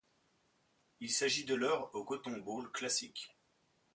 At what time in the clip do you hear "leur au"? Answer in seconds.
1.53-2.03